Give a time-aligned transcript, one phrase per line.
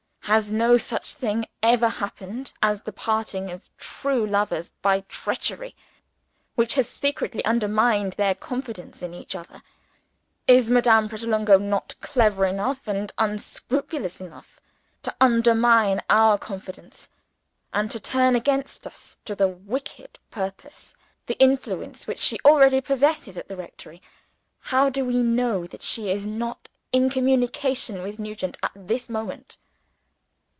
[0.25, 5.75] Has no such thing ever happened as the parting of true lovers by treachery
[6.55, 9.61] which has secretly undermined their confidence in each other.
[10.47, 14.61] Is Madame Pratolungo not clever enough and unscrupulous enough
[15.03, 17.09] to undermine our confidence,
[17.73, 20.95] and to turn against us, to the wickedest purpose,
[21.25, 24.01] the influence which she already possesses at the rectory?
[24.59, 29.57] How do we know that she is not in communication with Nugent at this moment?"